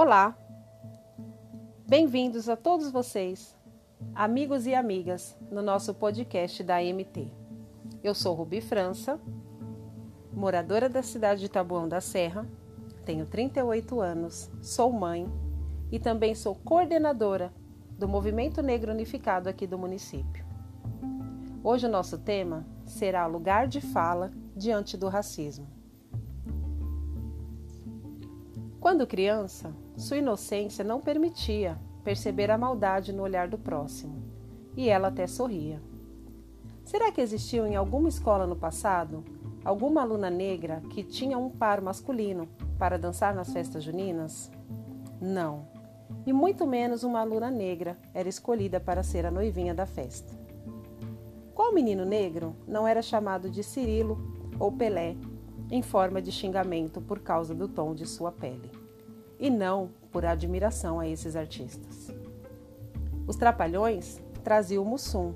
[0.00, 0.38] Olá!
[1.88, 3.58] Bem-vindos a todos vocês,
[4.14, 7.28] amigos e amigas, no nosso podcast da MT.
[8.00, 9.20] Eu sou Rubi França,
[10.32, 12.46] moradora da cidade de Taboão da Serra,
[13.04, 15.26] tenho 38 anos, sou mãe
[15.90, 17.52] e também sou coordenadora
[17.98, 20.46] do Movimento Negro Unificado aqui do município.
[21.64, 25.66] Hoje o nosso tema será lugar de fala diante do racismo.
[28.78, 34.22] Quando criança, sua inocência não permitia perceber a maldade no olhar do próximo,
[34.76, 35.82] e ela até sorria.
[36.84, 39.24] Será que existiu em alguma escola no passado
[39.64, 44.50] alguma aluna negra que tinha um par masculino para dançar nas festas juninas?
[45.20, 45.66] Não.
[46.24, 50.32] E muito menos uma aluna negra era escolhida para ser a noivinha da festa.
[51.54, 54.16] Qual menino negro não era chamado de Cirilo
[54.60, 55.16] ou Pelé
[55.70, 58.70] em forma de xingamento por causa do tom de sua pele,
[59.38, 62.08] e não por admiração a esses artistas.
[63.26, 65.34] Os Trapalhões traziam o Mussum,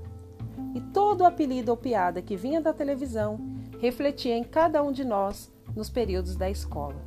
[0.75, 3.39] e todo o apelido ou piada que vinha da televisão
[3.79, 7.03] refletia em cada um de nós nos períodos da escola.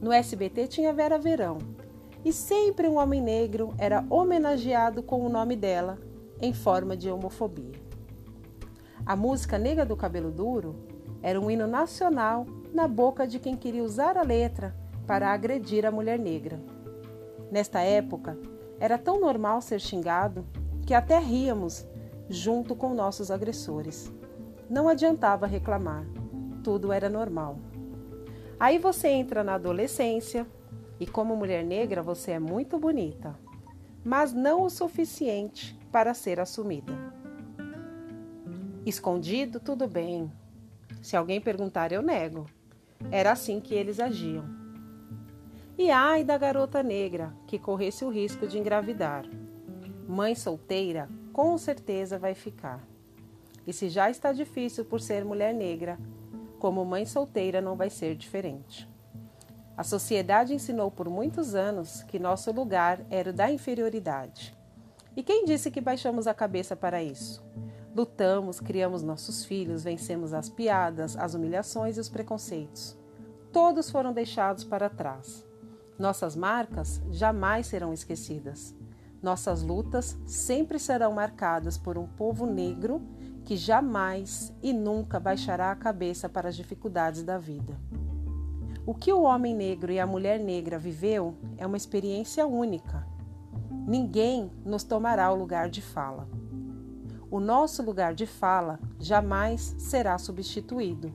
[0.00, 1.58] No SBT tinha Vera Verão,
[2.24, 5.98] e sempre um homem negro era homenageado com o nome dela,
[6.40, 7.72] em forma de homofobia.
[9.04, 10.76] A música Nega do Cabelo Duro
[11.22, 14.74] era um hino nacional na boca de quem queria usar a letra
[15.10, 16.62] para agredir a mulher negra.
[17.50, 18.38] Nesta época,
[18.78, 20.46] era tão normal ser xingado
[20.86, 21.84] que até ríamos
[22.28, 24.12] junto com nossos agressores.
[24.68, 26.06] Não adiantava reclamar,
[26.62, 27.58] tudo era normal.
[28.60, 30.46] Aí você entra na adolescência
[31.00, 33.36] e, como mulher negra, você é muito bonita,
[34.04, 36.92] mas não o suficiente para ser assumida.
[38.86, 40.30] Escondido, tudo bem,
[41.02, 42.46] se alguém perguntar, eu nego.
[43.10, 44.59] Era assim que eles agiam.
[45.80, 49.24] E ai da garota negra que corresse o risco de engravidar.
[50.06, 52.86] Mãe solteira com certeza vai ficar.
[53.66, 55.98] E se já está difícil por ser mulher negra,
[56.58, 58.86] como mãe solteira não vai ser diferente.
[59.74, 64.54] A sociedade ensinou por muitos anos que nosso lugar era o da inferioridade.
[65.16, 67.42] E quem disse que baixamos a cabeça para isso?
[67.96, 72.98] Lutamos, criamos nossos filhos, vencemos as piadas, as humilhações e os preconceitos.
[73.50, 75.48] Todos foram deixados para trás.
[76.00, 78.74] Nossas marcas jamais serão esquecidas.
[79.22, 83.00] Nossas lutas sempre serão marcadas por um povo negro
[83.44, 87.78] que jamais e nunca baixará a cabeça para as dificuldades da vida.
[88.86, 93.06] O que o homem negro e a mulher negra viveu é uma experiência única.
[93.86, 96.26] Ninguém nos tomará o lugar de fala
[97.30, 101.12] o nosso lugar de fala jamais será substituído.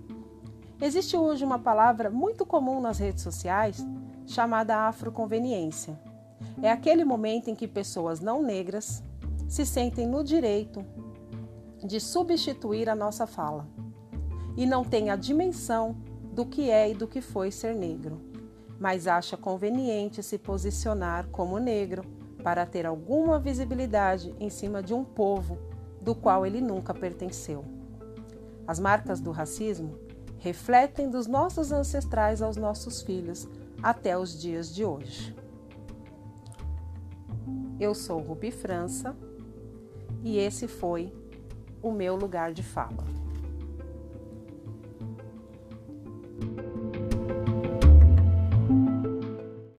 [0.79, 3.85] Existe hoje uma palavra muito comum nas redes sociais
[4.25, 5.99] chamada afroconveniência.
[6.61, 9.03] É aquele momento em que pessoas não negras
[9.47, 10.83] se sentem no direito
[11.83, 13.67] de substituir a nossa fala
[14.57, 15.95] e não têm a dimensão
[16.33, 18.19] do que é e do que foi ser negro,
[18.79, 22.03] mas acha conveniente se posicionar como negro
[22.43, 25.57] para ter alguma visibilidade em cima de um povo
[26.01, 27.65] do qual ele nunca pertenceu.
[28.67, 29.97] As marcas do racismo
[30.39, 33.47] refletem dos nossos ancestrais aos nossos filhos
[33.85, 35.35] até os dias de hoje.
[37.79, 39.15] Eu sou Rubi França
[40.23, 41.13] e esse foi
[41.83, 43.05] o meu lugar de fala.